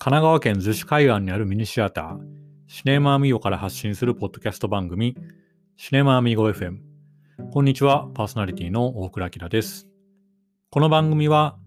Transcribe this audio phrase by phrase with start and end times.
[0.00, 2.20] 神奈川県逗子海岸にあるミニシアター、
[2.68, 5.16] シネマアミーゴから発信するポッドキャスト番組、
[5.76, 6.78] シネマアミーゴ FM。
[7.50, 9.88] こんにちは、パーソナリティの大倉明です。
[10.70, 11.58] この番組は、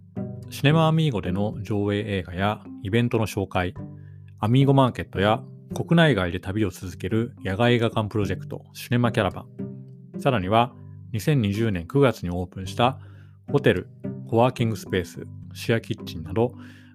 [0.49, 3.73] シネマアミーゴでの上映映画やイベントの紹介、
[4.39, 5.43] アミーゴマーケットや
[5.75, 10.21] 国内外で旅を続ける野外映画館プロジェクト、シネマキャラバン。
[10.21, 10.73] さらには、
[11.11, 12.97] 2020年9月にオープンした
[13.51, 13.89] ホテル、
[14.29, 16.53] コワーキングスペース、シェアキッチンなど、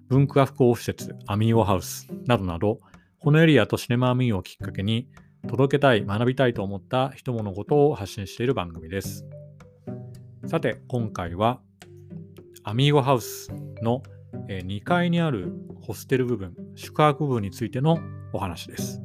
[0.09, 2.79] 文化複合施設、アミーオハウスなどなど、
[3.19, 5.09] このエリアとシネマアミーをきっかけに、
[5.49, 9.25] 届けたい、学びたいと思った人物事を発信している番組です。
[10.45, 11.59] さて、今回は、
[12.63, 14.01] アミーゴハウスの
[14.47, 17.99] 2階にあるホステル部分、宿泊部分についての
[18.31, 19.01] お話です。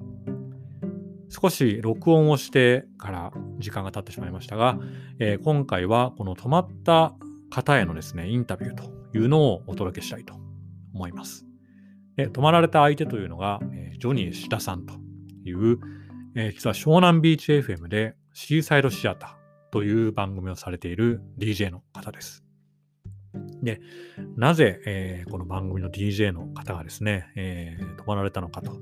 [1.28, 4.78] 少し録音をしてから時間が経ってしまいましたが、
[5.18, 7.14] え、今回はこの泊まった
[7.50, 8.84] 方へのですね、インタビューと
[9.18, 10.41] いうのをお届けしたいと
[10.94, 11.44] 思います。
[12.16, 14.94] で泊まられた相手というのが、えー、ジョニー志田さんと
[15.44, 15.78] いう、
[16.36, 22.44] えー、実は湘南ビーチ FM でシーサイドシアターという番組をされている DJ の方です。
[23.62, 23.80] で、
[24.36, 28.72] なぜ、えー、この番組の DJ の方がですね、えー、泊まられたのかと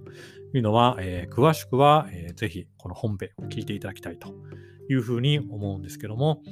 [0.55, 4.34] いうのは、えー、詳しくは、えー、ぜひこの本編を聞いていただきたいと
[4.88, 6.42] いうふうに思うんですけども、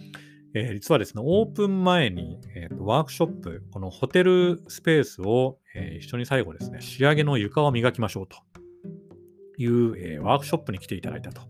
[0.54, 8.38] えー、実はですね、オープン前に、えーと、ワークショップ、このホテルスペースを、えー、一緒に最後ですね、仕上げの床を磨きましょうと
[9.58, 11.42] いう、えー、ワークショップに来ていただいたと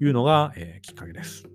[0.00, 1.48] いうのが、えきっかけです。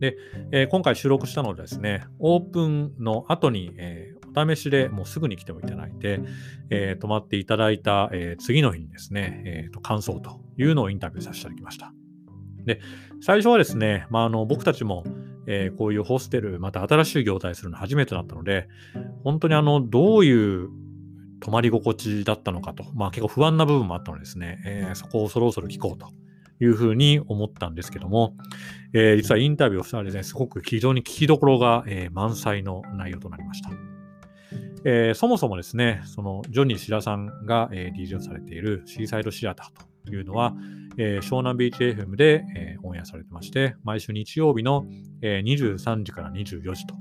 [0.00, 0.16] で、
[0.52, 6.20] え今回収録したのでですね、オープンの後に、えお試しでもうすぐに来てもいただいて、
[6.70, 11.92] え泊まっていただいた、え次の日にですね、えーと、感想というのをインタビューさせていただきました。
[12.66, 12.80] で、
[13.20, 15.04] 最初はですね、まあ、あの僕たちも、
[15.46, 18.68] えー、こういうホステル、また新しい業態するの初めてだったので、
[19.24, 20.68] 本当にあの、どういう
[21.40, 26.08] 泊まり心地だったのかと、まあ結構不安な部分もあったのでですね、えー、そこをそろそろ聞こうと
[26.60, 28.34] いうふうに思ったんですけども、
[28.92, 33.70] えー、実はインタビューをしたらですね、すごく非常に聞きどころが、えー、満載の内容となりました。
[34.84, 40.54] えー、そもそもですね、そのジョニー・シラさんが、えー、DJ をされているシーサイドシアターとというのは、
[40.98, 44.86] えー、湘南ビーチ FM で、えー、オンエアされてまして、毎週日曜日の、
[45.20, 46.94] えー、23時から24時と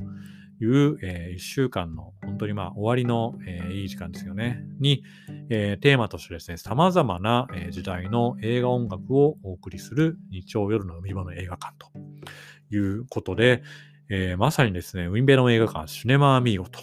[0.60, 5.04] いう、えー、1週間の本当にまあ終わりの、えー、いい時間ですよね、に、
[5.50, 13.64] えー、テーマとしてですね、様々な、えー、時代の映画音楽をお送りする日曜夜の海場の映画館ということで、
[14.10, 16.80] えー、まさにですね、ウィンベロの映画館、シネマアミーゴと、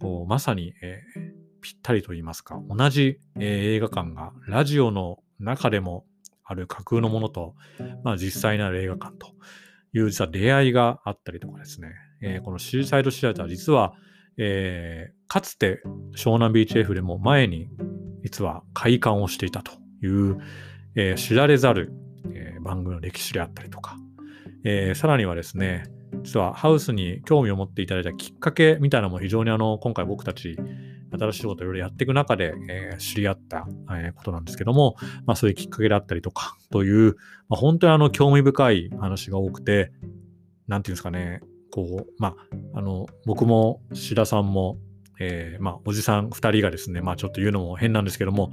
[0.00, 1.20] こうまさに、えー、
[1.60, 6.04] ぴったりと言いますか、同じ、えー、映画館がラジオの中でも
[6.44, 7.54] ある架空のものと、
[8.04, 9.28] まあ、実際にある映画館と
[9.92, 11.88] いう実は出会いがあったりとかですね、
[12.22, 13.92] えー、このシーサイドシアター実は、
[14.38, 15.82] えー、かつて
[16.16, 17.68] 湘南ビーチ F でも前に
[18.22, 19.72] 実は開館をしていたと
[20.02, 20.38] いう、
[20.94, 21.92] えー、知られざる、
[22.32, 23.96] えー、番組の歴史であったりとか、
[24.64, 25.84] えー、さらにはですね、
[26.22, 30.56] 実はハウスに興味を持っていただいたきっかけみたいなのも非常にあの今回僕たち
[31.12, 34.96] 新しいことをいろいろやっていく中で、えー、知り合った、えー、ことなんですけども、
[35.26, 37.16] まあそういうきっかけであったりとかという、
[37.48, 39.92] まあ、本当にあの興味深い話が多くて、
[40.66, 44.78] なんていうんですかね、こう、まあ、あの、僕も志田さんも、
[45.20, 48.52] えー、まあ、おじさん2人がですね、まあ、ちょっと言うのも変なんですけども、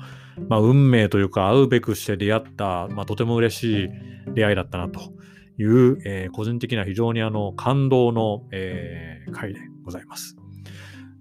[0.49, 3.89] まあ、運命というか、会うべくして出会った、まあ、とても嬉しい
[4.33, 4.99] 出会いだったなと
[5.57, 10.35] いう、えー、個人的には非常にあの感動の、えー、回でございます。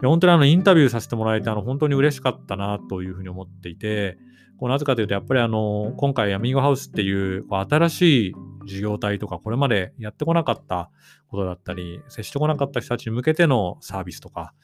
[0.08, 4.18] 本当にあのインタビューさせてもらえてあの本当に嬉しかったなというふうに思っていて、
[4.58, 8.34] こうなぜかというと、やっぱりあの今回、アミーゴハウスっていうこう新しい
[8.66, 10.90] 事業体とか、これまでやってこなかった
[11.28, 14.54] ことだったり、接してこなかった人たちに向けてのサービスとか、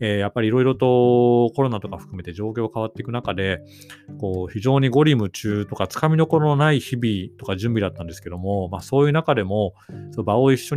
[0.00, 3.60] え、やっぱりいろいろとコロナとか含めて状況が変わっていく中で、
[4.18, 9.74] こう非常にゴリ夢中とか、つかみどころのない日々とか準備だったんですけども、まあ、そういう中でも、
[10.12, 10.76] その場を一緒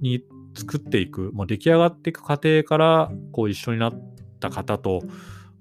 [0.00, 0.24] に
[0.56, 5.02] 作っていく、もう出来上がっていく過程からこう一緒になった方と、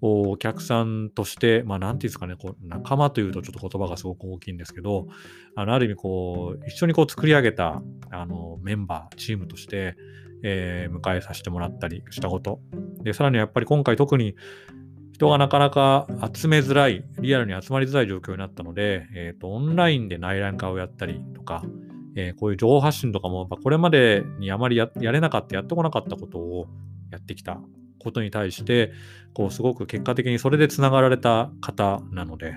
[0.01, 5.07] お客さんとして、まあ、なんていうんですかね、こう仲間というとちょっと言葉がすごく大きいんですけど、
[5.56, 7.81] あのある意味こう、一緒にこう作り上げた
[8.12, 9.95] あのメンバー、チームとして、
[10.44, 12.59] えー、迎えさせてもらったりしたこと。
[13.03, 14.36] で、さらにやっぱり今回特に
[15.13, 21.63] 人がなかなか集めづらい、リアルに集まりづらい状況になったので、えっ、ー、と、オンラインで内覧会をやったりとか、
[22.15, 26.67] えー、こういう情報発信とかも、これまでにあまりやれなかった、やってこなかったことを
[27.12, 27.59] やってきた
[28.00, 28.94] ことに対して、
[29.33, 32.56] こう、すごく結果的にそれでつながられた方なので、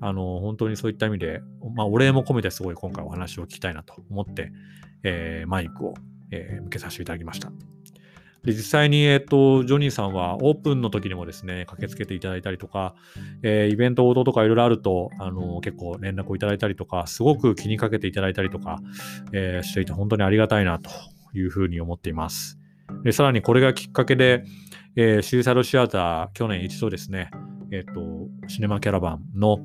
[0.00, 1.40] あの、本当にそういった意味で、
[1.74, 4.50] まあ、お礼も込めてすごい今回お話を聞きたいなと思って、
[5.02, 5.94] えー、マイクを、
[6.30, 7.52] えー、向けさせていただきました。
[8.46, 12.94] で実際に、えっ、と、ジョニーさんはオープンの時にもですね、駆けつけていただいたりとか、
[13.42, 18.78] えー、イベント応答とかいろいろあると、あの、結構連絡をいただいたりとか、すごく気にかけていただいたりとか、
[19.32, 20.90] えー、していて本当にありがたいなと
[21.34, 22.60] いうふうに思っています。
[23.02, 24.44] でさらにこれがきっかけで、
[24.94, 27.30] えー、シーサイドシアター、去年一度ですね、
[27.72, 29.58] えっ、と、シネマキャラバンの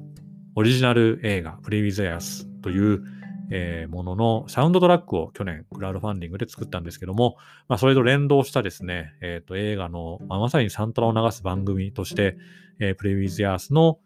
[0.55, 3.03] オリジナル映画、プレイ・ウィズ・エアスという、
[3.51, 7.35] えー、もののサウンドトラックを去年クラウドファンディングで作ったんですけども、
[7.67, 12.37] まあ、それと連動したですね、えー、と映画の、まあ、まさにサントラを流す番組として、
[12.79, 13.99] えー、プレイウィズヤースの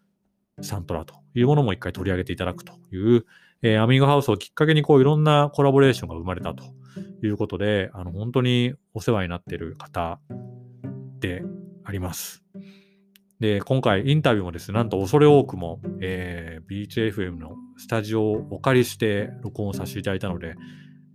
[0.60, 3.24] サントラというものも一回取り上げていただくという、
[3.62, 6.64] えー、アミングハウスをきっかけにこういろんなコラボレーションが生まれたと
[7.22, 10.18] いうことで、あの本当にお世話になっている方
[11.20, 11.42] で
[11.84, 12.42] あります。
[13.40, 20.54] で、今回インタビューもですね、なんと恐れ多くも、えー、BHFM のスタジオをお借りして録音させていただいたので、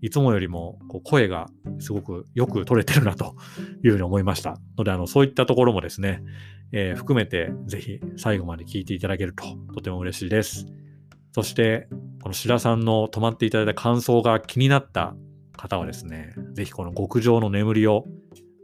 [0.02, 1.48] いつもよりもこう声が
[1.80, 3.36] すごくよく取れてるなと
[3.84, 4.60] いうふうに思いました。
[4.78, 6.24] ので、あの、そういったところもですね、
[6.72, 10.68] えー、含めてぜひ最後まで聞いていただけるととても嬉しいです。
[11.32, 11.88] そして、
[12.22, 15.16] この白さんの泊まっていただいた感想が気になった
[15.54, 18.06] 方はですね、ぜひこの極上の眠りを、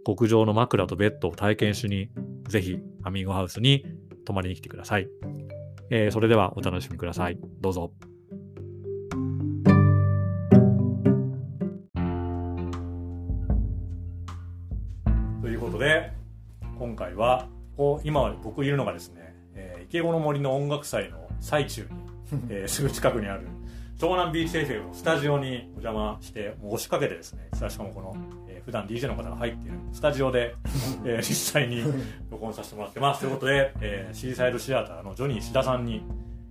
[0.06, 2.10] 極上の枕とベッドを体験しに
[2.48, 3.86] ぜひ、アミーゴハウスに
[4.26, 5.08] 泊まりに来てください。
[5.90, 7.40] えー、それではお楽しみください。
[7.62, 7.94] どうぞ。
[15.42, 16.12] ということで、
[16.78, 21.88] 今回は、こう今僕いるのがですね、えー、池子の森の音楽祭の最中に、
[22.50, 23.48] えー、すぐ近くにある
[23.98, 28.16] 湘南ビーチ FM のスタジオにお邪魔してもう押しかけてですねしかもこの
[28.64, 30.54] 普段 DJ の方が入っているスタジオで、
[31.04, 31.82] えー、実際に
[32.30, 33.22] 録音させてもらってます。
[33.22, 36.04] ということで、えー、シーサイドシアターのジョニー志田さんに、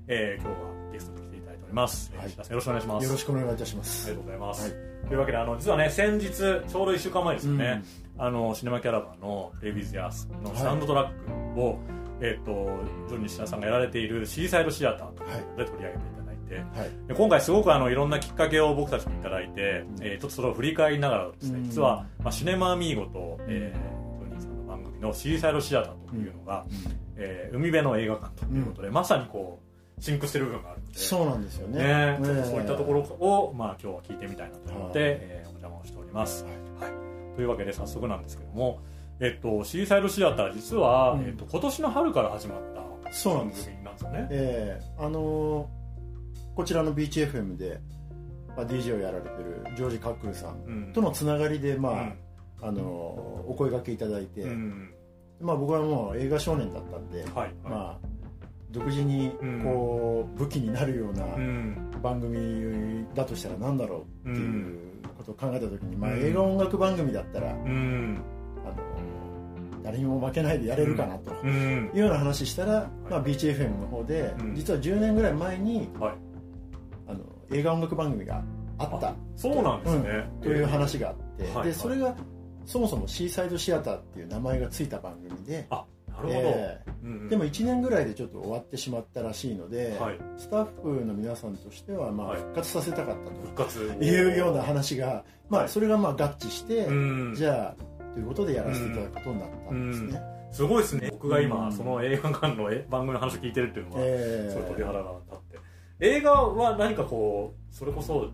[0.09, 3.05] えー、今日はゲストに来ていただいております、はい、志田さんよろしくお願いします。
[3.05, 4.07] よろしくお願いいたします。
[4.09, 7.83] ありがとうございます、はい、というわけであの実はね先日ちょうど1週間前ですよね、
[8.17, 11.77] うん、あのシネマキャラバンの「レビーズ・ヤース」のサウンドトラックを、はい、
[12.23, 12.53] えーと、
[13.09, 16.16] ジョニー志田さんがやられているシーサイドシアターで取り上げていた
[16.49, 29.61] て、はい、今回すごくあのいろんなきっかけを僕たちに頂いて、うん、えー、ちょっとそれを振り返りながらですね、実は、まあ、シネマアミーゴと、えー、トニーさんの番組のシーサイドシアターというのが、うん、えー、海辺の映画館ということで、まさにこ
[29.99, 30.99] うシンクしてる部分があるので。
[30.99, 31.79] そうなんですよね。
[31.83, 32.19] ね。
[32.23, 38.81] ちょっとそういったところを、まあ、今日は聞いてみたいなと思って、えー、お邪魔をしております、はい、はい、というわけで早速なんですけども
[39.19, 43.71] えっと、シーサイドシアター実は、うん、えっと、今年の春から始まった番組なんです。
[44.05, 44.29] よね。
[44.31, 45.69] ええー、あの
[46.57, 47.81] こちらのビーチ FM で、
[48.57, 52.27] まあ、DJ をやられてるジョージ・カックルさんとのつながりで、まあ
[52.63, 52.83] あの
[53.47, 54.43] お声がけいただいて、
[55.41, 57.53] まあ、僕はもう映画少年だったんで、はい。
[57.63, 58.07] まあ、
[58.71, 59.31] 独自に
[59.63, 61.27] こう、武器になるような
[62.03, 64.79] 番組だとしたら何だろうっていう
[65.19, 68.17] ことを考えた時に、まあ、映画音楽番組だったら、あの
[69.85, 75.89] 誰にも負けないでやれるかなというような話したら、まあ、ビーチ FM の方で、実は10年ぐらい前に、
[77.53, 78.43] 映画音楽番組が
[78.79, 79.15] あった。
[79.37, 82.15] そうなんですね、うん、という話があって、はい、でそれが
[82.65, 85.67] そもそもシーサイドシアターっていう名前がついた番組で。
[85.71, 85.85] あ
[86.17, 87.29] なるほど、えー。
[87.29, 93.17] でも1年ぐらいでちょっと終わってしまったらしいので、はい、スタッフの皆さんとしてはまあ復活させたかっ
[93.55, 96.89] たというような話が、まあ、それがまあ合致して、
[97.37, 100.37] じゃあということでやらせていただくことになったんですね。
[100.53, 101.11] すごいですね。
[101.13, 105.59] 僕が今、その映画館の番組の話を聞いてるっていうのは、えー、それ鳥肌が立って
[106.01, 108.31] 映画は何かこうそれこそ好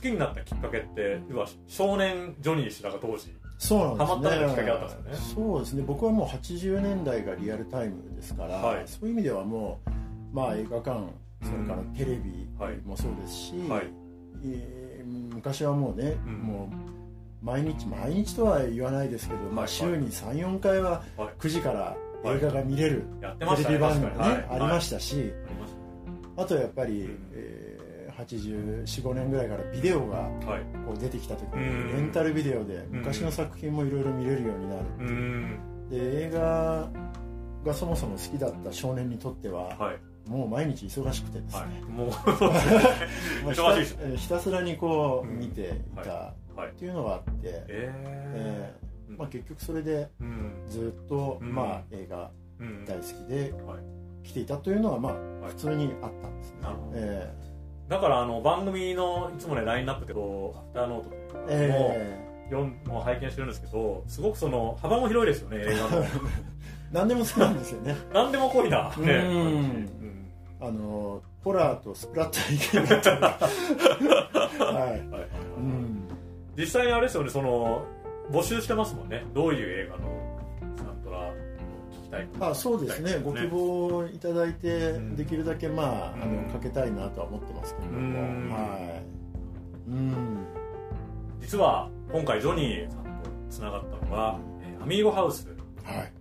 [0.00, 4.46] きになったきっかけって要は少年ジョニー氏らが当時そうなんですね。
[4.48, 5.50] きっかけあったんですよね。
[5.52, 5.84] そうですね。
[5.86, 9.90] 僕はもう80年代がリアルタイムですから、はい、そういう意味ではもう
[10.34, 11.00] まあ映画館、
[11.44, 12.48] それからテレビ
[12.84, 13.86] もそうですし、はい、
[14.44, 21.04] えー、昔はもうね、うん、もう毎日毎日とは言わないですけど、まあ週に3、4回は
[21.38, 23.04] 9時から映画が見れる
[23.38, 25.32] テレビ番組がね、ありましたし、
[26.36, 30.28] あとやっぱり、えー、84,5年ぐらいからビデオが
[30.86, 35.72] こう出てきた時に、レンタルビデオで昔の作品もいろいろ見れるようになるっていう。
[35.90, 36.88] で映画
[37.64, 42.06] がそもそも好きだった少年にとっては、はい、もう毎日忙しくてですね、はい、も
[44.12, 46.32] うひたすらにこう見ていた
[46.64, 50.08] っていうのがあって、えー、まあ、結局それで
[50.68, 52.30] ずっと、まあ、映画
[52.86, 53.52] 大好きで、
[54.24, 56.58] 来ていたというのはまあ普通にあったんですね、
[56.94, 66.04] えー、だからあの番組のいつもねラインナップでこうアフターノートも、えー、もう拝見してるんですけどすごくその幅も広いですよね 映画の。
[66.92, 67.96] 何でも好きなんですよね。
[68.12, 69.88] 何でも濃いな、ね、うん。
[70.60, 72.86] あのホラーとスプラッター意見
[73.16, 73.36] は
[74.60, 74.90] い、 はい。
[74.90, 76.08] はい、うん、
[76.56, 77.84] 実際にあれですよねその
[78.30, 80.31] 募集してますもんねどういう映画の
[82.12, 88.68] たいあそうですね、ね、ご希望いただいて、うん、できるだけまああのかけたいなとは思ってますけれども、は
[89.88, 89.90] い。
[89.90, 90.46] うん。
[91.40, 95.48] 実は今回ジョニーさんとつながったのは、えー、アミーゴハウス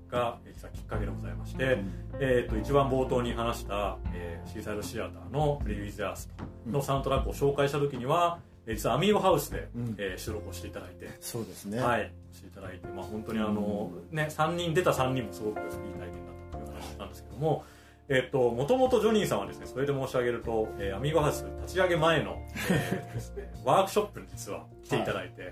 [0.10, 6.30] が、はい、実はきっかけでございまして、うん、えーと、一番冒頭に話した、えー、シーサイドシアターの「プレイ・ウィズ・アース」
[6.66, 11.10] のサウンドトラックを紹介した時には、実はアミーゴハウスで、うん、えー、収録をしていただいて。
[11.20, 11.80] そうですね。
[11.80, 12.12] はい。
[12.32, 17.66] していただいて、まあ、本当にあの、うん、ね3人出た3人もすごくいい体験だったという話なんですけども、
[18.08, 22.38] えっと、もともとジョニーさんはですね、それで申し上げると、えー、アミーゴハウス立ち上げ前の、
[22.70, 25.52] えーですね、ワークショップに実は来ていただいて、はい、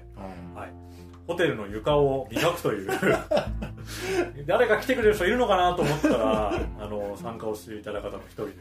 [0.55, 0.73] はい、
[1.29, 2.89] ホテルの床を磨くという。
[4.47, 8.53] 誰か来てくれる人いるのかなと思ったら、あの、参加をしていただいた方の一人で、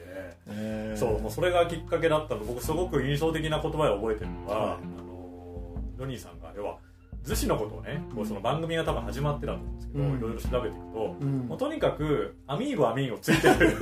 [0.49, 2.45] えー、そう、もうそれがきっかけだったの。
[2.45, 6.77] 僕すごく印象的な言葉を覚えてるのは、はい、あの、ジョニーさんが、要は、
[7.25, 13.79] 逗子のことをね、こうその番組が多分始まってたと思うんですけど、いろいろ調べていくと、うん、もうとにかく、アミーゴアミーゴついてる。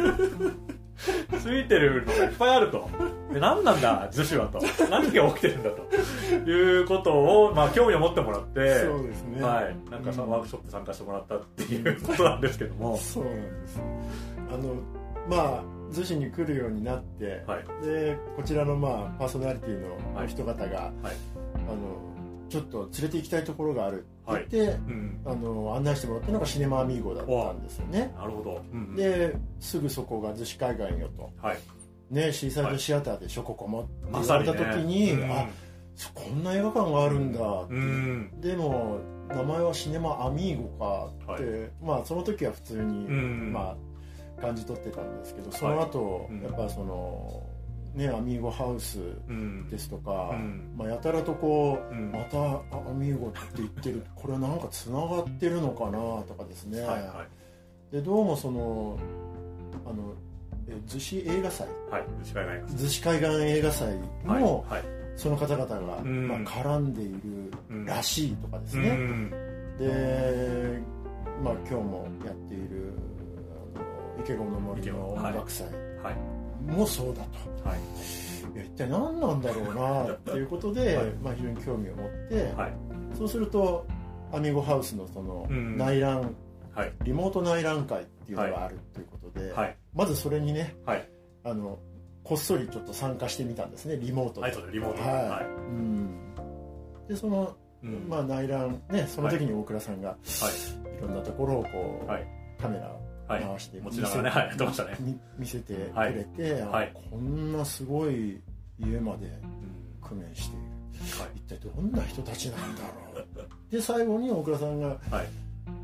[1.40, 2.88] ついてるのがいっぱいあると。
[3.32, 4.60] で何なんだ、逗子はと。
[4.88, 6.50] 何が起きてるんだと。
[6.50, 9.42] いうことを、まあ、興味を持ってもらって、そうですね。
[9.42, 9.90] はい。
[9.90, 12.96] なんかさ、うん、ワークショップ参加してもらったっていうことなんですけども。
[12.96, 13.80] そうなんです。
[14.50, 14.74] あの、
[15.28, 15.62] まあ、
[15.92, 20.92] 逗子に来るようになって、はい、で、こちらの、まあ、パーソナリティの人方が、はい、
[21.56, 22.15] あの、
[22.48, 24.06] ちょっと連れて行きたいところがある。
[24.28, 24.68] って言って、はい。
[24.74, 28.12] うん、あの案内してもらったのがシネマアミーゴだったんですよね。
[28.16, 31.58] なるほど、うんうん、ですぐそこが逗子海岸よと、はい、
[32.10, 35.46] ね、シーサイドシアターでしょ、ここもって言われた時に、ねうん、あ
[36.14, 38.98] こんな映画館があるんだって、うん、でも
[39.28, 43.76] 名前はシネマアミーゴかって、はい、まあその時は普通に、まあ
[44.40, 47.45] 感じ取ってたんですけどその後、やっぱその
[47.96, 48.98] ね、アミーゴハウス
[49.70, 55.92] ですとか、うん、まあ、やたらとこう、うん、またアミーゴって言ってる これはなんかつながってるのかな
[56.24, 57.24] とかですね、はいは
[57.90, 58.98] い、でどうもその
[59.86, 60.12] あの
[60.86, 64.84] 逗子映画祭、はい、逗子海岸映画祭も、はいはい、
[65.16, 67.12] その方々が、まあ、絡んでい
[67.70, 68.98] るらしいとかですね、
[69.78, 70.80] で、
[71.42, 72.92] まあ、今日もやっている
[73.74, 75.66] あの池子の森の音楽祭、
[76.02, 77.22] はいもそうだ
[77.62, 77.78] と、はい、
[78.60, 82.72] 一体何なんだろうなっていうことで、 はい、まあ、非常に興味を持って、はい、
[83.16, 83.86] そうすると
[84.32, 86.36] アミゴハウスのその内覧、うん
[86.74, 89.52] はい、リモート内覧会っていうのがあるということで、
[89.94, 90.74] まずそれにね、
[91.44, 91.78] あの
[92.26, 94.72] こっそりちょっと参加してみたんですねリモートで。
[94.72, 96.34] リモートはい、うん、
[97.08, 104.96] でその、うん、まあ、内覧ねその時に大倉さんが、はい、いろんなところをこう、カメラを回して持ちながらね、はい、やってましたね。
[105.38, 108.40] 見せてくれて、はい、こんなすごい
[108.78, 109.26] 家まで
[110.00, 113.70] 工面している、はい、一体どんな人たちなんだろう。
[113.72, 114.98] で最後に大倉さんが、はい、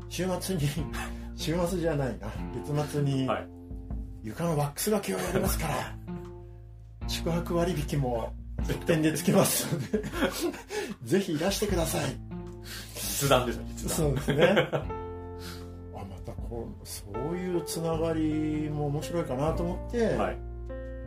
[0.09, 0.61] 週末に
[1.35, 2.27] 週末じゃないな。
[2.75, 3.27] 月末に
[4.23, 5.97] 床のワックスがけをやりますから。
[7.07, 8.33] 宿泊割引も
[8.63, 10.03] 一点でつきますので。
[11.03, 12.33] ぜひいらしてください。
[13.23, 15.02] 実弾ですよ実弾そうですね
[16.83, 20.37] そういうつながりも面白いかなと思って、はい、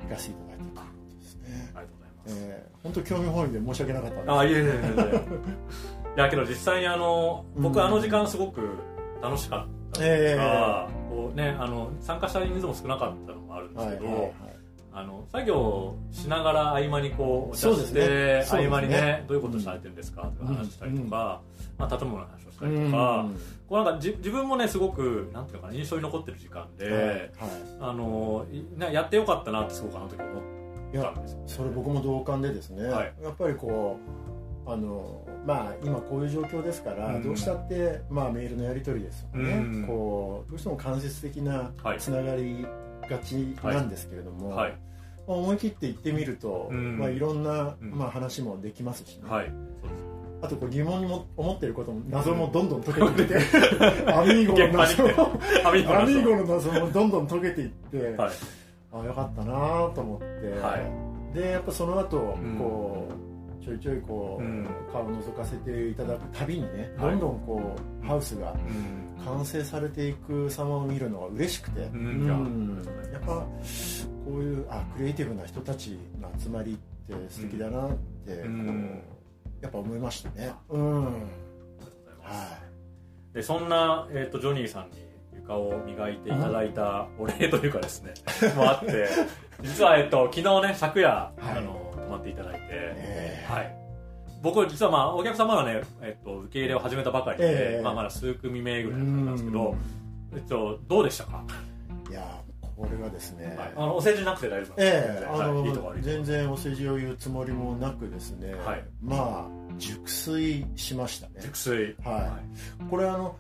[0.03, 1.73] 行かせていただいたということですね。
[1.75, 4.33] ありがとうございます、えー、本当興味本位で申し訳なかったんです。
[4.33, 5.47] あいえいえいえ
[6.17, 8.61] いやけど実際にあの僕あの時間すごく
[9.23, 14.33] 楽しかったですが、えー、こうねあの参加した人数も少なかったのもあるんですけど、はいはいはい
[14.97, 21.43] あの作業しながら合間にこうお茶して、ね、合間にね、ね、どういうことされてるんですかとか話したりとか、うん、ま
[21.79, 23.27] あ、建物の話をしたりとか、
[23.69, 27.31] こうなんかじ自分もねすごくなんていうかな印象に残ってる時間で、はいはい、
[27.79, 28.47] あの
[28.91, 33.99] やってよかったなってすごくあの時思ったんですよ、ね、それ僕も同感でですね、はい、やっぱりこ
[34.67, 42.67] うあのまあ今こういう状況ですから、うん、どうしたって、まあ、メールのやり取りですとかね、うん、こうどうしても間接的なつながり
[43.09, 43.33] がち
[43.63, 44.71] なんですけれども、はい。
[44.71, 44.79] はい。
[45.27, 49.53] まあ、思い切って行ってみると、うん、まあ、いろんな、まあ、話もできますしね、はい、
[50.41, 56.91] あとこう疑問にも思ってることも謎もどんどん解けていって、アミーゴの謎アミーゴの謎も。
[56.93, 58.31] どんどん解けていって、はい、
[58.93, 59.53] あよかったな
[59.95, 60.25] と思って、
[60.61, 63.26] はい、でやっぱその後こう、
[63.67, 68.55] ちょいちょいこう、うん、顔を覗かせていただくたびにね、どんどんこうハウスが
[69.25, 72.27] 完成されていく様を見るのが嬉しくて、うん、
[73.13, 73.19] や。
[73.19, 73.49] っぱこ
[74.29, 80.53] ういうあクリエイティブな人たちの集まりって素敵だなって、こうやっぱ思いましたね。
[80.69, 81.07] うん。
[81.07, 82.53] ありがとうございます。
[82.53, 82.59] は
[83.33, 83.35] い。
[83.35, 85.05] でそんなえっ、ー、とジョニーさんに
[85.35, 88.15] 床を磨いていただいたお礼というかですね、
[88.55, 89.09] もあって、
[89.63, 91.86] 実はえっ、ー、と昨日ね昨夜、はい、あの泊
[92.17, 93.77] まっていただいて、えー、はい。
[94.43, 99.75] 僕実はまあお客様はね、えっと、受け入れを始めたばかりで、えー、まあ、まだ数組目ぐらいなんですけど、
[100.35, 101.43] えっと、どうでしたか？
[102.11, 102.43] いや
[102.77, 111.37] これがですね、はい、あのお世辞なくて大丈夫ええー、あの、はい、全然お世辞を言うつもりもなくですね、はい、まあ熟睡しましたね。
[111.41, 111.97] 熟睡。
[112.05, 112.39] は
[112.79, 113.35] い、これあの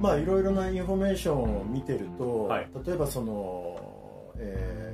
[0.00, 2.50] まあいろいろなインフォメーションを見てると、
[2.84, 4.89] 例えばその、えー、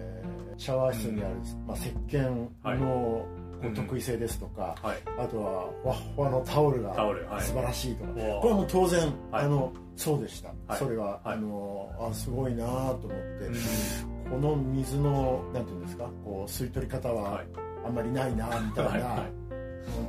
[0.56, 1.34] シャワー室にある、
[1.66, 2.48] まあ、石鹸
[2.78, 3.26] の、
[3.64, 6.94] 特異性ですとか、はい、あとはふわふわのタオルが
[7.40, 13.10] 素晴らしいとか、はい、これはもう当然、はい、あのそうでした、それは、あのあすごいなと思って、
[14.30, 17.42] この水のなんていうんですかこう吸い取り方は
[17.84, 19.25] あんまりないなみたいな、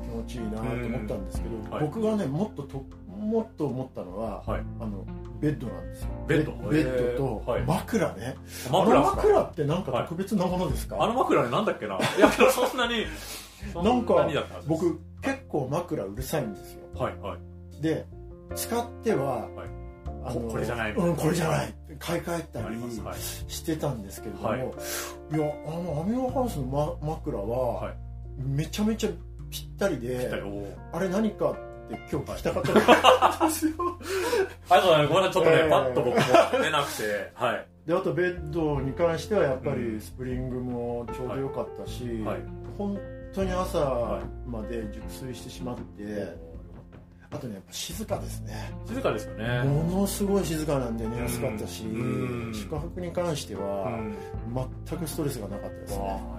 [0.03, 2.85] 気持ちいいなと思ったんですけど、僕がねもっとと
[3.27, 4.51] もっと思ったのは、あ
[4.85, 5.05] の
[5.39, 6.09] ベッドなんですよ。
[6.27, 6.69] ベッド？
[6.69, 8.35] ベッドと枕ね、
[8.71, 11.97] 枕枕ってなんか特別なものですか、あの枕ねなんだっけな？
[11.97, 13.05] いやそんなに
[13.75, 14.27] なんか
[14.67, 16.81] 僕結構枕うるさいんですよ。
[16.95, 17.81] はいはい。
[17.81, 18.05] で
[18.55, 19.49] 使っては、
[20.23, 21.73] あのこれじゃないうんこれじゃない。
[21.99, 22.75] 買い替えたり
[23.47, 24.65] してたんですけれども、い、や
[25.65, 27.91] あのアミノハウスの、ま、枕は、
[28.37, 29.09] めちゃめちゃ
[29.49, 30.29] ぴったりで
[30.93, 33.67] あれ何かって今日聞きたかったんです。
[33.67, 33.73] よ
[34.69, 37.67] ありがとうございますごめんなさいちょっとね、えー、パッと僕も出なくてはい。
[37.87, 42.39] であとベッドに関してはやっぱりスプリングもちょうど良かったし、はい、
[42.77, 42.99] 本
[43.33, 46.35] 当に朝まで熟睡してしまって、
[47.31, 48.71] あとねやっぱ静かですね。
[48.87, 49.63] 静かですよね。
[49.63, 51.85] ものすごい静かなんで寝やすかったし、
[52.53, 53.99] 宿泊に関しては
[54.87, 56.36] 全くストレスがなかったですね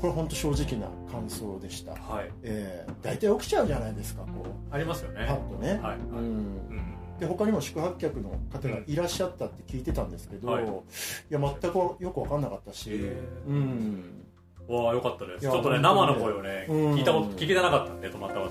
[0.00, 2.30] これ本当正直な感想でした、はい。
[2.42, 4.74] えー、大体起きちゃうじゃないですかこう。
[4.74, 5.26] ありますよね。
[5.26, 5.80] パッとね、はい。
[5.82, 5.98] はい。
[5.98, 6.96] うん。
[7.18, 10.68] で他にも宿泊客の方がいらっしゃったって聞いてたんですけど、はい、い
[11.30, 12.90] や全くよく分かんなかったし、
[13.48, 14.22] うん。
[14.68, 15.42] わあよかったです。
[15.42, 18.50] ちょっとね生の声をね、聞いたこと聞けてなかったんで泊まった方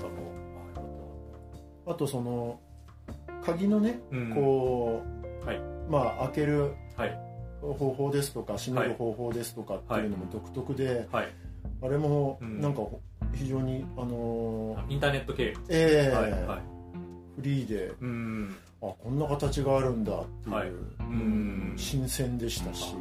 [1.86, 2.58] あとその
[3.44, 4.00] 鍵のね、
[4.34, 5.02] こ
[5.42, 6.74] う、はい、まあ開ける
[7.60, 11.28] 方法ですとか閉める方法ですとかっていうのも独特で、はい、
[11.82, 12.82] あれもなんか
[13.34, 15.54] 非常に、あのー、インターネット系。
[15.68, 16.14] ええ。
[16.14, 16.60] ーはいはい、
[17.36, 21.74] フリーで、うん、あこんな形があるんだっていう、はい、うん。
[21.76, 22.92] 新鮮でしたし。
[22.92, 22.98] よ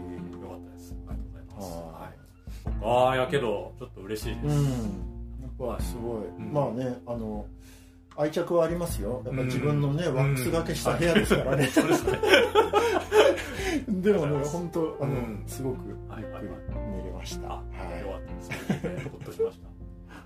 [0.49, 0.95] かったです。
[1.07, 7.45] ありがとうございます、はい、ああやけどちょっと嬉しいです、うん、やっぱすごい、まあねあの
[8.17, 9.21] 愛着はありますよ。
[9.25, 11.69] やっぱ自分のね、ワックスがけした部屋ですからね、
[13.87, 15.15] でもね本当あの、
[15.47, 16.25] すごくゆっくり
[16.97, 17.63] 寝れました、は
[17.97, 19.09] い、よかったです。
[19.09, 19.67] ほっとしました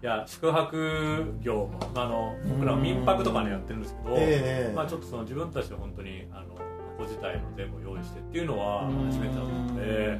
[0.02, 6.56] いや宿泊業もあの僕ら民泊とかねやってるんですけど、えー、まあ、ちょっとその自分たちで本当にあの
[6.97, 10.19] 箱自体の全部用意してっていうのは初めてだったので。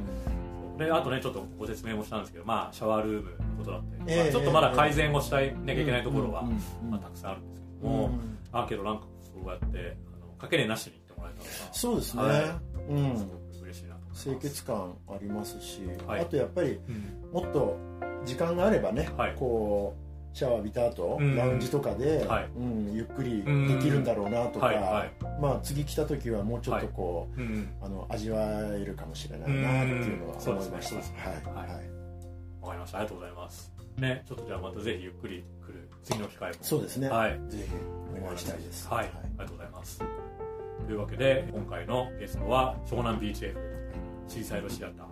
[0.78, 6.42] であとねちょっとご説明もしたんですけど、まあ、シャワールームのことだったり、えー、まあ、ちょっとまだ改善をしたいなきゃいけないところは、
[6.90, 13.16] まあ、たくさんあるんですも、うん、あけどなんかそうやってあのかけねなしに行ってもらえたのがそうですね、はい、うん。
[13.16, 16.78] すごく嬉しいなと清潔感ありますし、はい、あとやっぱり、
[17.32, 17.76] もっと
[18.24, 24.76] 時間があればね、はい、こうシャワー浴びた後、うん、ラウンジとかで、はい、うん、ゆっくりできるんだろうなとか、はい。
[24.76, 27.50] はい、まあ、次来た時はもうちょっとこう、はい、
[27.82, 28.40] あの味わ
[28.74, 31.90] えるかもしれないなっていうのは思いました、ね、はい、はい、
[32.60, 32.98] わかりました。
[32.98, 33.72] ありがとうございます。
[33.96, 36.56] ねちょっとじゃあまたぜひゆっくり来る次の機会も。
[36.60, 37.64] そうですね、はい、ぜひ
[38.20, 38.88] お願いしたいです。
[38.88, 39.98] はい、ありがとうございます。
[40.86, 43.58] というわけで今回のゲストは湘南ビーチ F
[44.28, 45.06] シーサイドシアター。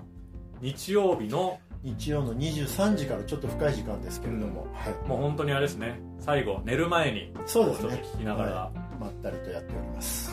[0.60, 6.00] 日曜日の日曜の23時からちょっと深い時間ですけれども、はい、もう本当にあれですね。
[6.18, 8.02] 最後寝る前にそうですね。
[8.14, 10.27] 聞きながら、はい、まったりとやっております、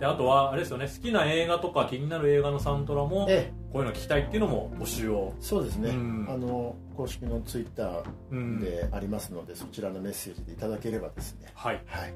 [0.00, 5.34] 聞いてもらってあとはあれですよね好きな映画とか気になる映画のサントラも、ええ、こういうの聞きたいっていうのも募集を。
[5.40, 11.50] そうですね、うん、あの公式のツイッターでありますので、うん、そちらのメッセージでいただければですね。
[11.54, 12.14] はい、はい、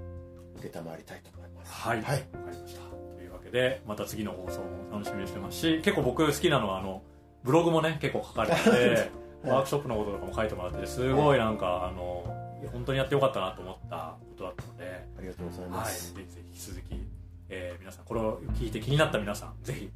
[0.60, 0.70] 承り
[1.04, 1.72] たいと思います。
[1.72, 2.80] はい、はい、分かりました。
[3.16, 7.02] というわけでまた次の放送も楽しみにしてますし結構僕好きなのはあの
[7.44, 9.10] ブログもね結構書かれてて
[9.44, 12.24] ワークショップのこととかも書いてもらっててすごいなんかあの
[12.72, 17.13] 本当にやってよかったなと思ったことだったのでありがとうございます、はい、ぜひぜひ引き続き、
[17.54, 19.88] えー、皆さんこれを聞いて気になった皆さんぜひ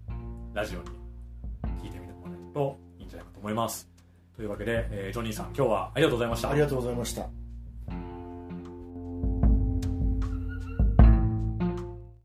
[0.54, 0.84] ラジオに
[1.82, 3.88] 聞いてみてもらえるといいんじゃないかと思います。
[4.36, 6.50] というわけで、えー、ジョニーさん今日はありがとうございました。
[6.50, 7.37] ありがとうございました。